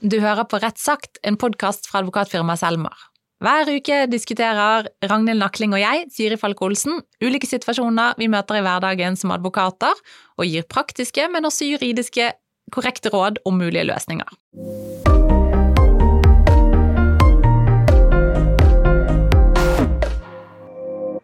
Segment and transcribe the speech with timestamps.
[0.00, 2.96] Du hører på Rett sagt, en podkast fra advokatfirmaet Selmer.
[3.44, 8.62] Hver uke diskuterer Ragnhild Nakling og jeg, Siri Falk Olsen, ulike situasjoner vi møter i
[8.64, 9.92] hverdagen som advokater,
[10.40, 12.30] og gir praktiske, men også juridiske
[12.72, 14.32] korrekte råd om mulige løsninger.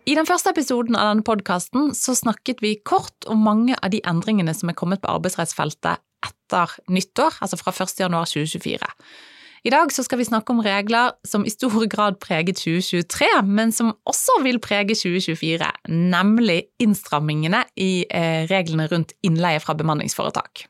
[0.07, 4.53] I den første episoden av denne podkasten snakket vi kort om mange av de endringene
[4.53, 7.99] som er kommet på arbeidsrettsfeltet etter nyttår, altså fra 1.
[8.01, 8.93] januar 2024.
[9.67, 13.97] I dag skal vi snakke om regler som i stor grad preget 2023, men som
[14.07, 20.69] også vil prege 2024, nemlig innstrammingene i eh, reglene rundt innleie fra bemanningsforetak.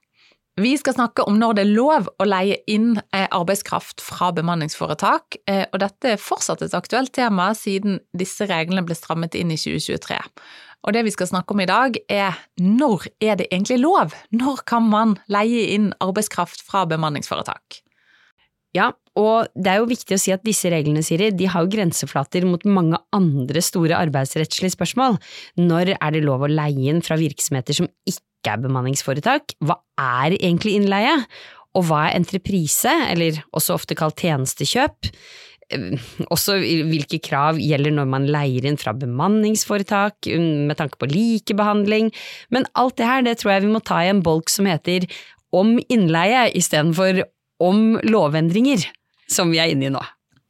[0.56, 5.42] Vi skal snakke om når det er lov å leie inn eh, arbeidskraft fra bemanningsforetak,
[5.44, 9.60] eh, og dette er fortsatt et aktuelt tema siden disse reglene ble strammet inn i
[9.60, 10.16] 2023.
[10.84, 14.14] Og det vi skal snakke om i dag, er når er det egentlig lov?
[14.30, 17.80] Når kan man leie inn arbeidskraft fra bemanningsforetak?
[18.76, 21.72] Ja, og det er jo viktig å si at disse reglene, Siri, de har jo
[21.72, 25.16] grenseflater mot mange andre store arbeidsrettslige spørsmål.
[25.62, 29.56] Når er det lov å leie inn fra virksomheter som ikke er bemanningsforetak?
[29.64, 31.16] Hva er egentlig innleie?
[31.76, 35.10] Og hva er entreprise, eller også ofte kalt tjenestekjøp?
[35.74, 35.98] Eh,
[36.30, 42.12] også hvilke krav gjelder når man leier inn fra bemanningsforetak, um, med tanke på likebehandling.
[42.54, 45.08] Men alt det her, det tror jeg vi må ta i en bolk som heter
[45.56, 47.24] om innleie istedenfor
[47.62, 48.84] om lovendringer,
[49.30, 50.02] som vi er inne i nå.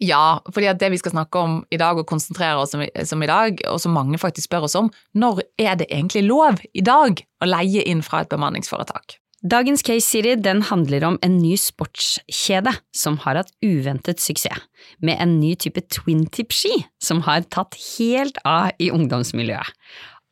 [0.02, 3.62] Ja, fordi det vi skal snakke om i dag og konsentrere oss om, i dag,
[3.70, 7.48] og som mange faktisk spør oss om, når er det egentlig lov i dag å
[7.48, 9.16] leie inn fra et bemanningsforetak?
[9.44, 14.62] Dagens case Siri, den handler om en ny sportskjede som har hatt uventet suksess,
[15.04, 19.74] med en ny type twin-tip-ski som har tatt helt av i ungdomsmiljøet.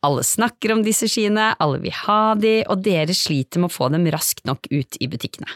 [0.05, 3.91] Alle snakker om disse skiene, alle vil ha de, og dere sliter med å få
[3.93, 5.53] dem raskt nok ut i butikkene.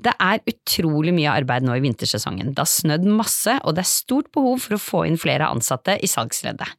[0.00, 2.54] Det er utrolig mye arbeid nå i vintersesongen.
[2.56, 5.98] Det har snødd masse, og det er stort behov for å få inn flere ansatte
[6.00, 6.72] i salgsleddet.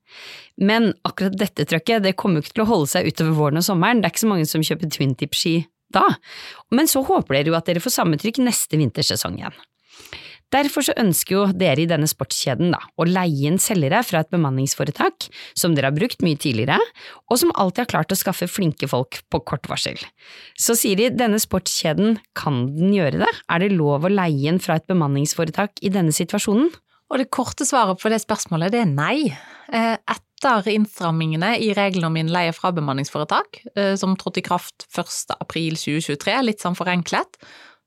[0.66, 3.70] Men akkurat dette trøkket det kommer jo ikke til å holde seg utover våren og
[3.70, 5.56] sommeren, det er ikke så mange som kjøper twintip-ski
[5.94, 6.08] da.
[6.74, 9.60] Men så håper dere jo at dere får samme trykk neste vintersesong igjen.
[10.52, 14.32] Derfor så ønsker jo dere i denne sportskjeden da, å leie inn selgere fra et
[14.34, 16.76] bemanningsforetak som dere har brukt mye tidligere,
[17.32, 19.96] og som alltid har klart å skaffe flinke folk på kort varsel.
[20.60, 23.32] Så sier de denne sportskjeden, kan den gjøre det?
[23.48, 26.68] Er det lov å leie inn fra et bemanningsforetak i denne situasjonen?
[27.12, 29.16] Og det korte svaret på det spørsmålet det er nei.
[29.72, 35.36] Eh, etter innstrammingene i reglene om innleie fra bemanningsforetak, eh, som trådte i kraft 1.
[35.38, 37.36] april 2023, litt sånn forenklet,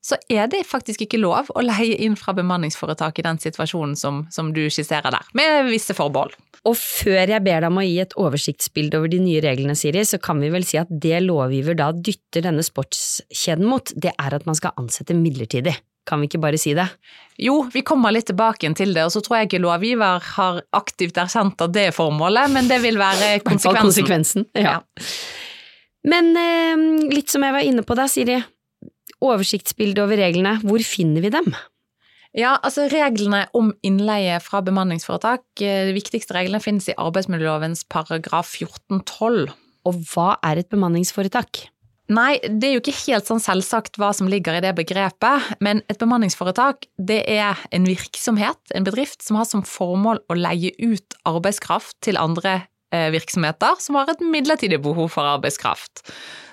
[0.05, 4.27] så er det faktisk ikke lov å leie inn fra bemanningsforetak i den situasjonen som,
[4.29, 6.37] som du skisserer der, med visse forbehold.
[6.65, 10.05] Og før jeg ber deg om å gi et oversiktsbilde over de nye reglene, Siri,
[10.05, 14.37] så kan vi vel si at det lovgiver da dytter denne sportskjeden mot, det er
[14.37, 15.75] at man skal ansette midlertidig.
[16.05, 16.87] Kan vi ikke bare si det?
[17.41, 21.17] Jo, vi kommer litt tilbake til det, og så tror jeg ikke lovgiver har aktivt
[21.19, 23.81] erkjent at det er formålet, men det vil være konsekvensen.
[23.81, 24.77] konsekvensen ja.
[24.77, 25.07] ja.
[26.05, 28.37] Men eh, litt som jeg var inne på da, Siri
[29.23, 31.53] oversiktsbilde over reglene, hvor finner vi dem?
[32.35, 38.51] Ja, altså Reglene om innleie fra bemanningsforetak, eh, de viktigste reglene finnes i arbeidsmiljølovens paragraf
[38.59, 39.53] 14-12.
[39.87, 41.69] Og hva er et bemanningsforetak?
[42.05, 45.81] Nei, det er jo ikke helt sånn selvsagt hva som ligger i det begrepet, men
[45.89, 51.17] et bemanningsforetak det er en virksomhet, en bedrift, som har som formål å leie ut
[51.25, 52.59] arbeidskraft til andre
[53.15, 56.03] virksomheter som har et midlertidig behov for arbeidskraft.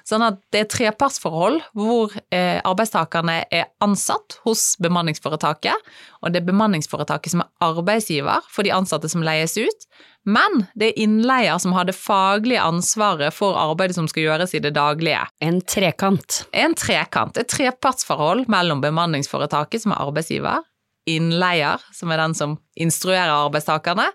[0.09, 5.93] Sånn at det er trepartsforhold hvor eh, arbeidstakerne er ansatt hos bemanningsforetaket,
[6.23, 9.87] og det er bemanningsforetaket som er arbeidsgiver for de ansatte som leies ut,
[10.27, 14.63] men det er innleier som har det faglige ansvaret for arbeidet som skal gjøres i
[14.63, 15.23] det daglige.
[15.43, 16.43] En trekant.
[16.55, 17.39] En trekant.
[17.39, 20.63] Et trepartsforhold mellom bemanningsforetaket, som er arbeidsgiver,
[21.11, 24.11] innleier, som er den som instruerer arbeidstakerne,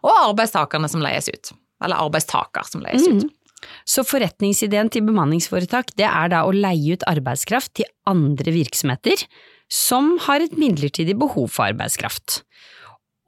[0.00, 1.52] og arbeidstakerne som leies ut.
[1.84, 3.20] Eller arbeidstaker som leies mm.
[3.20, 3.36] ut.
[3.88, 9.26] Så forretningsideen til bemanningsforetak det er da å leie ut arbeidskraft til andre virksomheter
[9.70, 12.40] som har et midlertidig behov for arbeidskraft.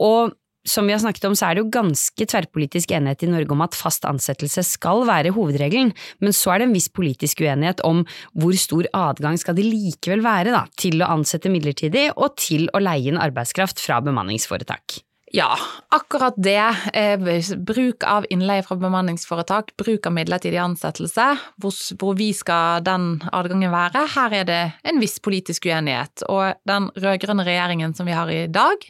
[0.02, 0.32] Og
[0.66, 3.64] som vi har snakket om, så er det jo ganske tverrpolitisk enighet i Norge om
[3.64, 5.90] at fast ansettelse skal være hovedregelen,
[6.22, 8.04] men så er det en viss politisk uenighet om
[8.38, 12.82] hvor stor adgang skal det likevel være da, til å ansette midlertidig og til å
[12.82, 15.02] leie inn arbeidskraft fra bemanningsforetak.
[15.32, 15.58] Ja,
[15.88, 16.76] akkurat det.
[16.92, 17.20] Eh,
[17.56, 21.24] bruk av innleie fra bemanningsforetak, bruk av midlertidig ansettelse.
[21.56, 24.02] Hvor, vi skal den adgangen være?
[24.12, 26.26] Her er det en viss politisk uenighet.
[26.28, 28.84] Og den rød-grønne regjeringen som vi har i dag,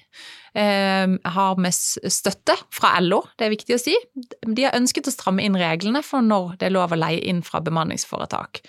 [0.59, 3.95] eh, har med støtte fra LO, det er viktig å si.
[4.43, 7.47] De har ønsket å stramme inn reglene for når det er lov å leie inn
[7.47, 8.65] fra bemanningsforetak.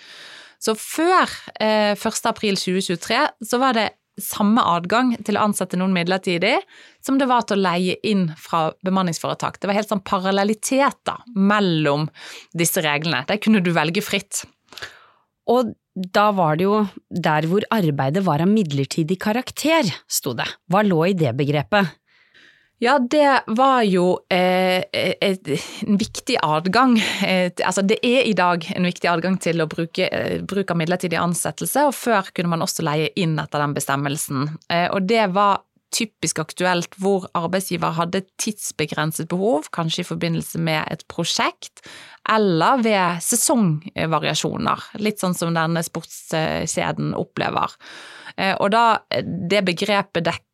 [0.62, 1.26] Så før
[1.58, 2.26] eh, 1.
[2.30, 6.56] april 2023 så var det samme adgang til å ansette noen midlertidig
[7.04, 9.58] som det var til å leie inn fra bemanningsforetak.
[9.60, 12.06] Det var helt sånn parallelliteter mellom
[12.56, 13.24] disse reglene.
[13.28, 14.44] Der kunne du velge fritt.
[15.50, 16.78] Og da var det jo
[17.10, 20.46] der hvor arbeidet var av midlertidig karakter, sto det.
[20.70, 21.92] Hva lå i det begrepet?
[22.82, 25.50] Ja, det var jo eh, et,
[25.86, 26.96] en viktig adgang.
[27.26, 30.80] Et, altså det er i dag en viktig adgang til å bruke eh, bruk av
[30.80, 34.48] midlertidig ansettelse, og før kunne man også leie inn etter den bestemmelsen.
[34.68, 35.62] Eh, og det var
[35.94, 41.84] typisk aktuelt hvor arbeidsgiver hadde tidsbegrenset behov, kanskje i forbindelse med et prosjekt,
[42.34, 47.78] eller ved sesongvariasjoner, litt sånn som denne sportskjeden opplever.
[48.34, 50.53] Eh, og da det begrepet dekker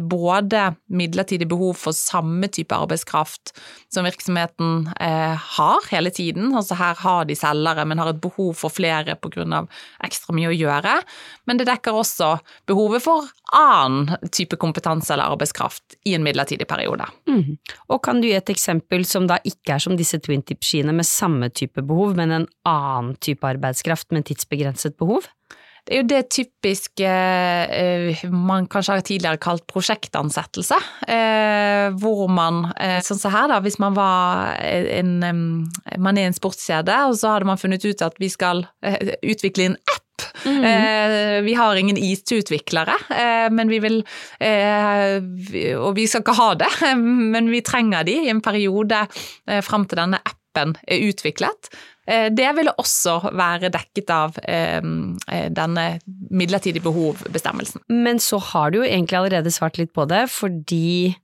[0.00, 3.52] både midlertidig behov for samme type arbeidskraft
[3.92, 8.54] som virksomheten eh, har hele tiden, altså her har de selgere, men har et behov
[8.54, 9.62] for flere pga.
[10.04, 10.96] ekstra mye å gjøre,
[11.46, 12.36] men det dekker også
[12.68, 17.06] behovet for annen type kompetanse eller arbeidskraft i en midlertidig periode.
[17.28, 17.56] Mm.
[17.88, 21.08] Og kan du gi et eksempel som da ikke er som disse twin tip-skiene med
[21.08, 25.28] samme type behov, men en annen type arbeidskraft med tidsbegrenset behov?
[25.86, 27.10] Det er jo det typiske
[27.78, 30.78] eh, man kanskje har tidligere kalt prosjektansettelse.
[31.06, 35.12] Eh, hvor man, eh, sånn som her da, hvis man var en,
[36.02, 38.66] man er en sportskjede, og så hadde man funnet ut at vi skal
[39.22, 40.02] utvikle en app
[40.44, 41.42] Mm -hmm.
[41.44, 42.94] Vi har ingen IT-utviklere,
[43.50, 44.04] men vi vil
[45.76, 49.06] Og vi skal ikke ha det, men vi trenger de i en periode
[49.62, 51.70] fram til denne appen er utviklet.
[52.06, 55.86] Eh, det ville også være dekket av eh, eh, denne
[56.30, 57.82] midlertidige behov-bestemmelsen.
[57.90, 61.14] Men så har du jo egentlig allerede svart litt på det, fordi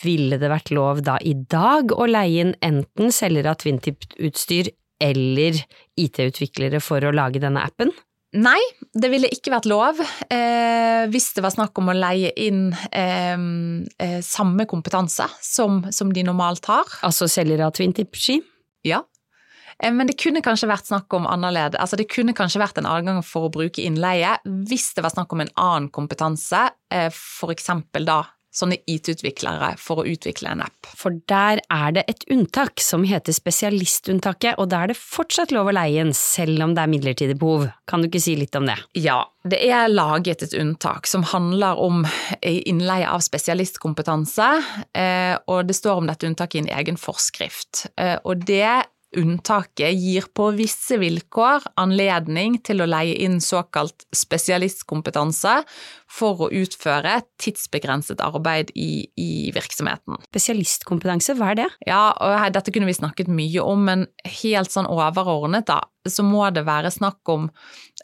[0.00, 4.70] ville det vært lov da i dag å leie inn enten selgere av Twintip-utstyr
[5.00, 5.58] eller
[6.00, 7.92] IT-utviklere for å lage denne appen?
[8.40, 8.60] Nei,
[8.94, 9.98] det ville ikke vært lov
[10.30, 16.22] eh, hvis det var snakk om å leie inn eh, samme kompetanse som, som, de
[16.28, 16.86] normalt har.
[17.06, 18.38] Altså selgere av Twintip-ski?
[18.86, 19.04] Ja,
[19.82, 21.80] Eh, men det kunne kanskje vært snakk om annerledes.
[21.80, 25.32] Altså det kunne kanskje vært en adgang for å bruke innleie hvis det var snakk
[25.34, 27.70] om en annen kompetanse, eh, f.eks.
[28.04, 28.22] da
[28.54, 30.88] sånne IT-utviklere for å utvikle en app.
[30.98, 35.70] For der er det et unntak som heter spesialistunntaket, og da er det fortsatt lov
[35.70, 37.68] å leie inn selv om det er midlertidig behov.
[37.90, 38.76] Kan du ikke si litt om det?
[38.98, 42.02] Ja, det er laget et unntak som handler om
[42.42, 44.50] innleie av spesialistkompetanse,
[44.98, 47.86] eh, og det står om dette unntaket i en egen forskrift.
[48.26, 48.66] Og det
[49.18, 55.56] Unntaket gir på visse vilkår anledning til å leie inn såkalt spesialistkompetanse
[56.10, 60.20] for å utføre tidsbegrenset arbeid i, i virksomheten.
[60.30, 61.68] Spesialistkompetanse, hva er det?
[61.90, 64.06] Ja, og Dette kunne vi snakket mye om, men
[64.42, 67.50] helt sånn overordnet da, så må det være snakk om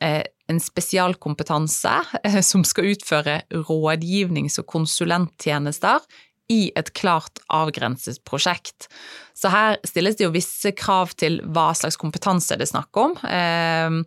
[0.03, 6.03] eh, en spesialkompetanse eh, som skal utføre rådgivnings- og konsulenttjenester
[6.53, 8.89] i et klart avgrenset prosjekt.
[9.37, 13.17] Så her stilles det jo visse krav til hva slags kompetanse det er snakk om.
[13.27, 14.03] Ehm,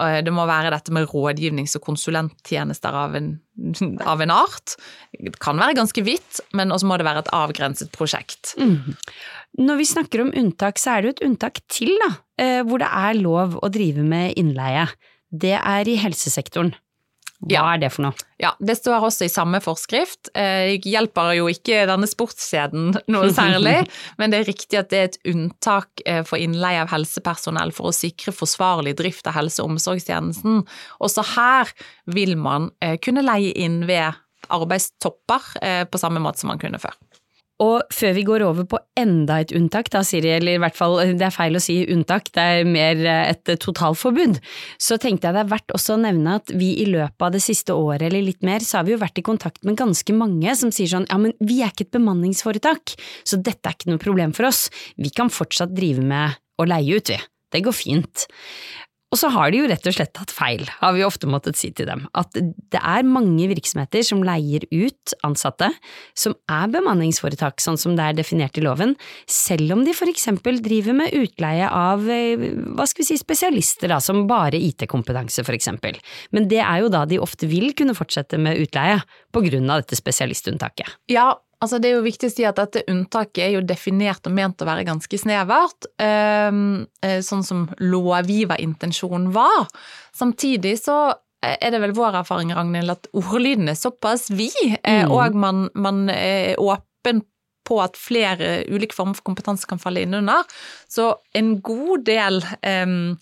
[0.00, 3.34] det må være dette med rådgivnings- og konsulenttjenester av en,
[4.12, 4.76] av en, art.
[5.12, 8.54] Det kan være ganske vidt, men også må det være et avgrenset prosjekt.
[8.60, 8.94] Mm.
[9.60, 12.80] Når vi snakker om unntak, så er det jo et unntak til, da, eh, hvor
[12.80, 14.86] det er lov å drive med innleie.
[15.30, 16.72] Det er i helsesektoren.
[17.40, 17.62] Hva ja.
[17.72, 18.26] er det for noe?
[18.40, 20.28] Ja, Det står også i samme forskrift.
[20.34, 20.44] Det
[20.76, 23.86] eh, hjelper jo ikke denne sportskjeden noe særlig,
[24.20, 27.90] men det er riktig at det er et unntak eh, for innleie av helsepersonell for
[27.90, 30.64] å sikre forsvarlig drift av helse- og omsorgstjenesten.
[31.00, 31.72] Også her
[32.12, 34.20] vil man eh, kunne leie inn ved
[34.50, 35.50] arbeidstopper
[35.92, 36.94] på samme måte som man kunne før.
[37.60, 40.96] Og før vi går over på enda et unntak, da Siri, eller i hvert fall
[41.18, 44.38] det er feil å si unntak, det er mer eh, et totalforbud,
[44.80, 47.42] så tenkte jeg det er verdt også å nevne at vi i løpet av det
[47.44, 50.54] siste året eller litt mer, så har vi jo vært i kontakt med ganske mange
[50.56, 52.96] som sier sånn ja, men vi er ikke et bemanningsforetak,
[53.28, 56.96] så dette er ikke noe problem for oss, vi kan fortsatt drive med å leie
[56.96, 57.20] ut, vi.
[57.50, 58.28] Det går fint.
[59.10, 61.72] Og så har de jo rett og slett tatt feil, har vi ofte måttet si
[61.74, 62.04] til dem.
[62.14, 65.72] At det er mange virksomheter som leier ut ansatte
[66.14, 68.94] som er bemanningsforetak, sånn som det er definert i loven,
[69.26, 73.90] selv om de for eksempel driver med utleie av eh, hva skal vi si, spesialister,
[73.90, 75.98] da, som bare IT-kompetanse for eksempel.
[76.30, 79.00] Men det er jo da de ofte vil kunne fortsette med utleie,
[79.30, 80.98] på grunn av dette spesialistunntaket.
[81.10, 84.32] Ja, Altså det er jo viktig å si at dette unntaket er jo definert og
[84.36, 89.68] ment å være ganske snevert, ehm, eh, sånn som lovgiverintensjonen var.
[90.16, 95.12] Samtidig så er det vel vår erfaring, Ragnhild, at ordlyden er såpass vid, eh, mm.
[95.12, 97.22] og man, man, er åpen
[97.64, 100.44] på at flere ulike former for kompetanse kan falle inn under.
[100.90, 103.16] Så en god del um,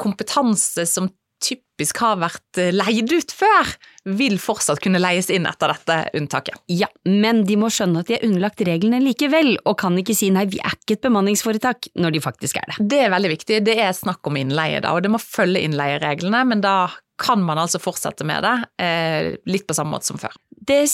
[0.00, 1.08] kompetanse som
[1.40, 3.70] typisk har vært eh, leid ut før,
[4.08, 6.56] vil fortsatt kunne leies inn etter dette unntaket.
[6.72, 10.30] Ja, men de må skjønne at de er underlagt reglene likevel, og kan ikke si
[10.34, 12.88] nei, vi er ikke et bemanningsforetak, når de faktisk er det.
[12.94, 13.60] Det er veldig viktig.
[13.66, 16.76] Det er snakk om innleie, da, og det må følge innleiereglene, men da
[17.20, 20.32] kan man altså fortsette med det, eh, litt på samme måte som før.
[20.70, 20.84] Det,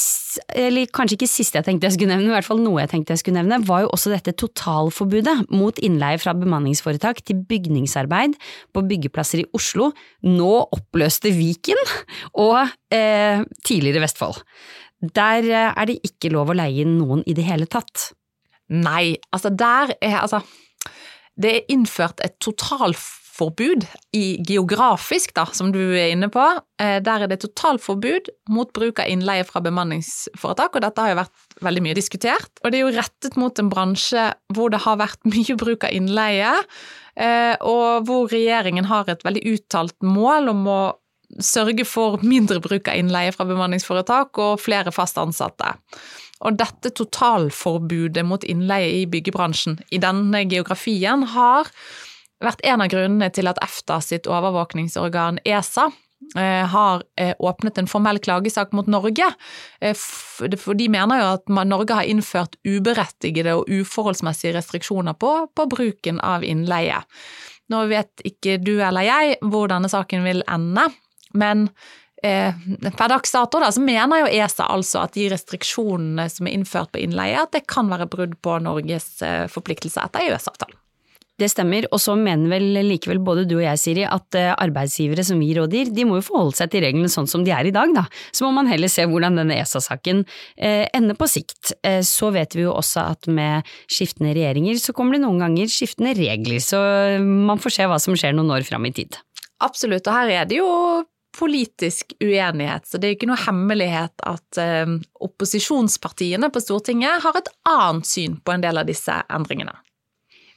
[0.57, 2.91] eller kanskje ikke siste jeg tenkte jeg skulle nevne, men i hvert fall noe jeg
[2.95, 8.39] tenkte jeg skulle nevne, var jo også dette totalforbudet mot innleie fra bemanningsforetak til bygningsarbeid
[8.73, 9.91] på byggeplasser i Oslo,
[10.25, 11.83] nå oppløste Viken
[12.41, 12.63] og
[12.95, 14.41] eh, tidligere Vestfold.
[15.13, 18.15] Der eh, er det ikke lov å leie inn noen i det hele tatt.
[18.73, 20.41] Nei, altså der er altså
[21.37, 23.85] Det er innført et totalforbud forbud
[24.17, 26.45] i geografisk, da, som du er inne på.
[26.81, 31.21] Eh, der er det totalforbud mot bruk av innleie fra bemanningsforetak, og dette har jo
[31.21, 32.53] vært veldig mye diskutert.
[32.63, 35.97] Og det er jo rettet mot en bransje hvor det har vært mye bruk av
[35.97, 36.53] innleie,
[37.17, 40.81] eh, og hvor regjeringen har et veldig uttalt mål om å
[41.43, 45.75] sørge for mindre bruk av innleie fra bemanningsforetak og flere fast ansatte.
[46.45, 51.71] Og dette totalforbudet mot innleie i byggebransjen i denne geografien har
[52.45, 55.89] vært en av grunnene til at EFTA sitt overvåkningsorgan ESA
[56.37, 59.29] eh, har eh, åpnet en formell klagesak mot Norge.
[59.81, 65.69] Eh, for de mener jo at Norge har innført uberettigede og uforholdsmessige restriksjoner på, på
[65.73, 67.01] bruken av innleie.
[67.73, 70.87] Nå vet ikke du eller jeg hvor denne saken vil ende,
[71.35, 71.71] men
[72.17, 76.91] per dags dato da, så mener jo ESA altså at de restriksjonene som er innført
[76.95, 79.21] på innleie, at det kan være brudd på Norges
[79.53, 80.79] forpliktelser etter EØS-avtalen.
[81.37, 85.25] Det stemmer, og så mener vel likevel både du og jeg, Siri, at eh, arbeidsgivere
[85.27, 87.75] som vi rådgir, de må jo forholde seg til reglene sånn som de er i
[87.77, 88.07] dag, da.
[88.33, 90.23] Så må man heller se hvordan denne ESA-saken
[90.57, 91.75] eh, ender på sikt.
[91.85, 95.69] Eh, så vet vi jo også at med skiftende regjeringer så kommer det noen ganger
[95.69, 96.81] skiftende regler, så
[97.21, 99.21] man får se hva som skjer noen år fram i tid.
[99.65, 100.71] Absolutt, og her er det jo
[101.37, 104.97] politisk uenighet, så det er ikke noe hemmelighet at eh,
[105.29, 109.77] opposisjonspartiene på Stortinget har et annet syn på en del av disse endringene.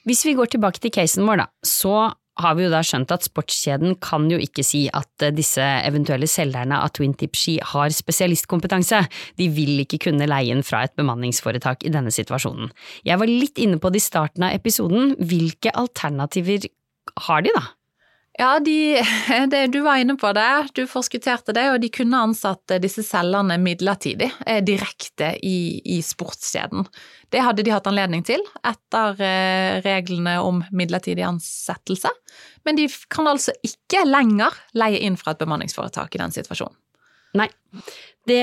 [0.10, 3.28] Hvis vi går tilbake til casen vår, da, så har vi jo da skjønt at
[3.28, 7.94] sportskjeden kan jo ikke si at eh, disse eventuelle selgerne av Twin Tip Ski har
[7.94, 9.04] spesialistkompetanse,
[9.38, 12.72] de vil ikke kunne leie inn fra et bemanningsforetak i denne situasjonen.
[13.06, 16.66] Jeg var litt inne på det i starten av episoden, hvilke alternativer
[17.28, 17.68] har de da?
[18.40, 19.04] Ja, de,
[19.52, 23.58] det, du var inne på det, du forskutterte det, og de kunne ansatt disse selgerne
[23.60, 26.88] midlertidig, eh, direkte i, i sportskjeden.
[27.34, 32.14] Det hadde de hatt anledning til etter eh, reglene om midlertidig ansettelse,
[32.64, 36.80] men de kan altså ikke lenger leie inn fra et bemanningsforetak i den situasjonen.
[37.38, 37.46] Nei,
[38.26, 38.40] det,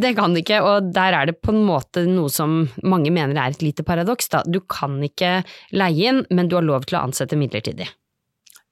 [0.00, 3.36] det, kan de ikke, og der er det på en måte noe som mange mener
[3.36, 4.30] er et lite paradoks.
[4.32, 4.40] Da.
[4.46, 5.42] Du kan ikke
[5.76, 7.90] leie inn, men du har lov til å ansette midlertidig.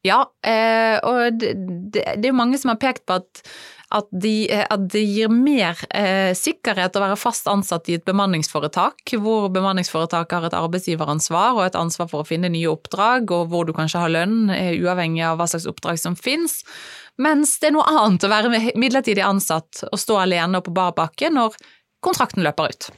[0.02, 1.52] Ja, eh, og det,
[1.94, 3.42] det, er jo mange som har pekt på at,
[3.94, 9.14] at, de, at det gir mer eh, sikkerhet å være fast ansatt i et bemanningsforetak,
[9.22, 13.68] hvor bemanningsforetaket har et arbeidsgiveransvar og et ansvar for å finne nye oppdrag, og hvor
[13.68, 16.64] du kanskje har lønn, eh, uavhengig av hva slags oppdrag som finnes.
[17.22, 20.96] Mens det er noe annet å være midlertidig ansatt og stå alene og på bar
[20.98, 21.54] bakke når
[22.02, 22.90] kontrakten løper ut.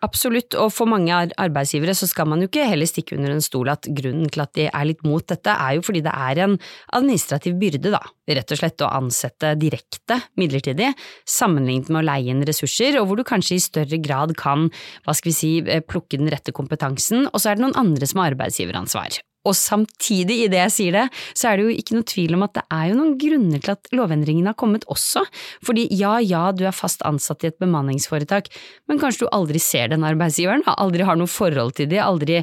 [0.00, 3.68] Absolutt, og for mange arbeidsgivere så skal man jo ikke heller stikke under en stol
[3.68, 6.56] at grunnen til at de er litt mot dette, er jo fordi det er en
[6.96, 8.00] administrativ byrde, da,
[8.32, 10.94] rett og slett å ansette direkte midlertidig,
[11.28, 14.70] sammenlignet med å leie inn ressurser, og hvor du kanskje i større grad kan,
[15.04, 18.08] hva skal vi si, eh, plukke den rette kompetansen, og så er det noen andre
[18.08, 19.20] som har arbeidsgiveransvar.
[19.48, 21.04] Og samtidig, i det jeg sier det,
[21.38, 23.72] så er det jo ikke noe tvil om at det er jo noen grunner til
[23.72, 25.22] at lovendringene har kommet også.
[25.64, 28.50] Fordi ja, ja, du er fast ansatt i et bemanningsforetak,
[28.90, 32.42] men kanskje du aldri ser den arbeidsgiveren, aldri har noe forhold til de, aldri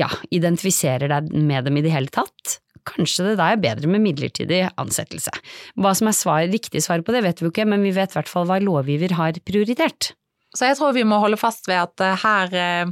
[0.00, 2.58] ja, identifiserer deg med dem i det hele tatt.
[2.84, 5.32] Kanskje det da er bedre med midlertidig ansettelse.
[5.80, 8.12] Hva som er svar, riktig svar på det vet vi jo ikke, men vi vet
[8.12, 10.12] i hvert fall hva lovgiver har prioritert.
[10.54, 12.90] Så jeg tror vi må holde fast ved at eh, her Eh,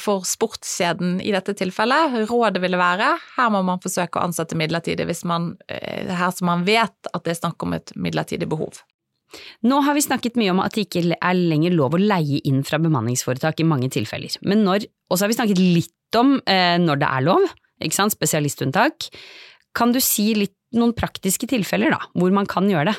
[0.00, 2.16] for sportskjeden i dette tilfellet.
[2.30, 6.50] Rådet ville være her må man forsøke å ansette midlertidig hvis man, eh, her som
[6.50, 8.82] man vet at det er snakk om et midlertidig behov.
[9.64, 12.60] Nå har vi snakket mye om at det ikke er lenger lov å leie inn
[12.68, 16.76] fra bemanningsforetak i mange tilfeller, men når, og så har vi snakket litt om eh,
[16.80, 17.46] når det er lov,
[17.82, 19.08] ikke sant, spesialistunntak.
[19.74, 22.98] Kan du si litt noen praktiske tilfeller da, hvor man kan gjøre det?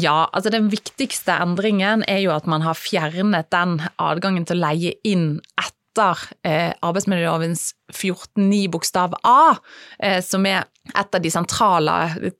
[0.00, 4.64] Ja, altså den viktigste endringen er jo at man har fjernet den adgangen til å
[4.70, 9.54] leie inn etter etter eh, arbeidsmiljølovens 14-9 bokstav A,
[10.02, 10.64] eh, som er
[10.98, 12.32] et av de sentrale eh,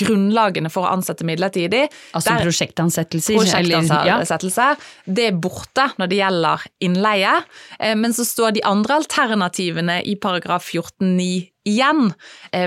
[0.00, 1.84] grunnlagene for å ansette midlertidig.
[2.16, 3.36] Altså Der- prosjektansettelser?
[3.36, 4.76] prosjektansettelser.
[5.04, 7.34] Det er borte når det gjelder innleie,
[7.78, 12.08] eh, men så står de andre alternativene i paragraf 14-9 igjen,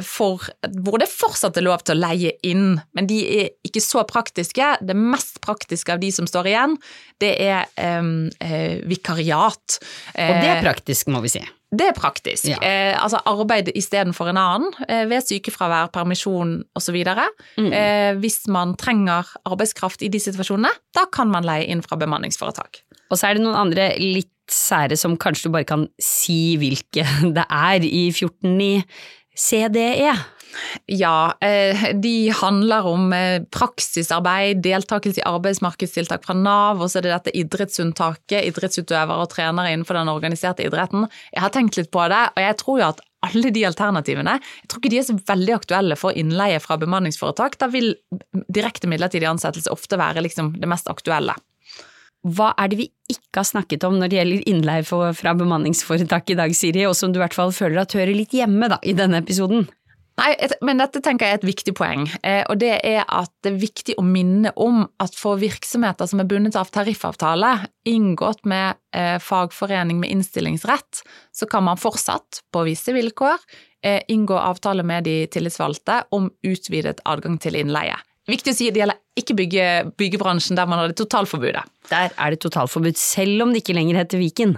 [0.08, 0.40] for,
[0.86, 4.70] hvor det fortsatt er lov til å leie inn, men de er ikke så praktiske.
[4.80, 6.78] Det mest praktiske av de som står igjen,
[7.20, 7.68] det er
[8.00, 8.30] um,
[8.88, 9.80] vikariat.
[10.16, 11.44] Og det er praktisk, må vi si.
[11.80, 12.48] Det er praktisk.
[12.50, 12.60] Ja.
[12.62, 16.98] Eh, altså arbeid istedenfor en annen, eh, ved sykefravær, permisjon osv.
[17.58, 17.72] Mm.
[17.72, 22.84] Eh, hvis man trenger arbeidskraft i de situasjonene, da kan man leie inn fra bemanningsforetak.
[23.10, 27.06] Og så er det noen andre litt sære som kanskje du bare kan si hvilke
[27.38, 28.84] det er i 14.9
[29.36, 30.14] CDE.
[30.86, 37.08] Ja, eh, de handler om eh, praksisarbeid, deltakelse i arbeidsmarkedstiltak fra Nav, og så er
[37.08, 41.10] det dette idrettsunntaket, idrettsutøvere og trenere innenfor den organiserte idretten.
[41.34, 44.70] Jeg har tenkt litt på det, og jeg tror jo at alle de alternativene, jeg
[44.70, 47.58] tror ikke de er så veldig aktuelle for innleie fra bemanningsforetak.
[47.62, 47.96] Da vil
[48.54, 51.34] direkte midlertidig ansettelse ofte være liksom det mest aktuelle.
[52.26, 56.38] Hva er det vi ikke har snakket om når det gjelder innleie fra bemanningsforetak i
[56.40, 58.96] dag, Siri, og som du i hvert fall føler at hører litt hjemme da, i
[58.98, 59.68] denne episoden?
[60.16, 60.32] Nei,
[60.64, 63.60] men dette tenker jeg er et viktig poeng, eh, og det er at det er
[63.60, 67.52] viktig å minne om at for virksomheter som er bundet av tariffavtale,
[67.92, 71.04] inngått med eh, fagforening med innstillingsrett,
[71.36, 73.44] så kan man fortsatt, på visse vilkår,
[73.84, 78.00] eh, inngå avtale med de tillitsvalgte om utvidet adgang til innleie.
[78.32, 79.66] Viktig å si, det gjelder ikke bygge,
[80.00, 81.64] byggebransjen der man har det totalforbudet.
[81.90, 84.56] Der er det totalforbud, selv om det ikke lenger heter Viken.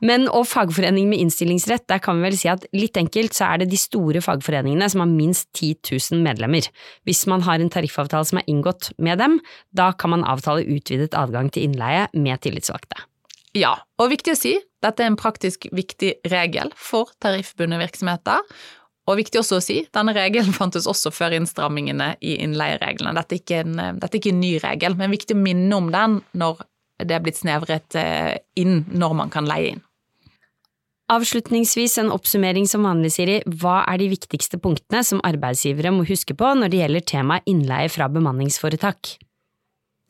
[0.00, 3.62] Men og fagforening med innstillingsrett, der kan vi vel si at litt enkelt så er
[3.62, 6.66] det de store fagforeningene som har minst 10 000 medlemmer.
[7.06, 9.38] Hvis man har en tariffavtale som er inngått med dem,
[9.70, 13.06] da kan man avtale utvidet adgang til innleie med tillitsvalgte.
[13.52, 18.40] Ja, og viktig å si, dette er en praktisk viktig regel for tariffbundne virksomheter.
[19.10, 23.14] Og viktig også å si, denne regelen fantes også før innstrammingene i innleiereglene.
[23.18, 25.90] Dette er ikke en, dette er ikke en ny regel, men viktig å minne om
[25.94, 26.62] den når
[27.02, 29.82] det er blitt snevret eh, inn når man kan leie inn.
[31.12, 33.40] Avslutningsvis en oppsummering som vanlig, Siri.
[33.60, 37.90] Hva er de viktigste punktene som arbeidsgivere må huske på når det gjelder temaet innleie
[37.92, 39.16] fra bemanningsforetak?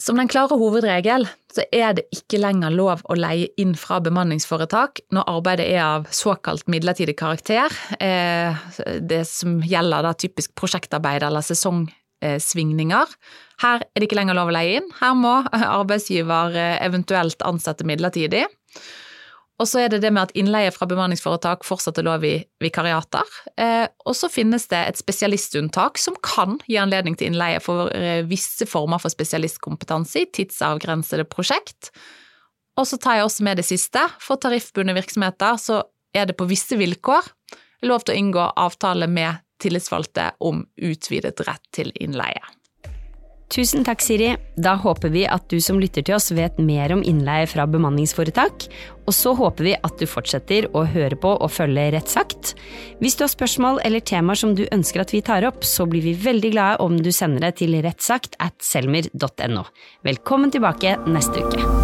[0.03, 4.99] Som den klare hovedregel så er det ikke lenger lov å leie inn fra bemanningsforetak
[5.15, 7.71] når arbeidet er av såkalt midlertidig karakter.
[8.03, 8.57] Eh,
[8.99, 13.15] Det som gjelder da typisk prosjektarbeid eller sesongsvingninger.
[13.63, 14.91] Her er det ikke lenger lov å leie inn.
[14.99, 15.37] Her må
[15.79, 18.49] arbeidsgiver eh, eventuelt ansette midlertidig.
[19.61, 23.29] Og så er det det med at innleie fra bemanningsforetak fortsatt er lov i vikariater.
[23.61, 28.25] Eh, og så finnes det et spesialistunntak som kan gi anledning til innleie for eh,
[28.27, 31.93] visse former for spesialistkompetanse i tidsavgrensede prosjekt.
[32.81, 34.03] Og så tar jeg også med det siste.
[34.25, 35.83] For tariffbundne virksomheter så
[36.17, 37.29] er det på visse vilkår
[37.87, 42.43] lov til å inngå avtale med tillitsvalgte om utvidet rett til innleie.
[43.53, 44.31] Tusen takk, Siri.
[44.57, 48.65] Da håper vi at du som lytter til oss vet mer om innleie fra bemanningsforetak,
[49.05, 52.55] og så håper vi at du fortsetter å høre på og følge Rettsakt.
[53.03, 56.07] Hvis du har spørsmål eller temaer som du ønsker at vi tar opp, så blir
[56.07, 59.67] vi veldig glade om du sender det til rettsakt at selmer.no.
[60.07, 61.82] Velkommen tilbake neste uke.